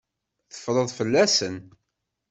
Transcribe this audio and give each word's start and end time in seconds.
Teffreḍ 0.51 0.87
fell-asen. 0.97 1.55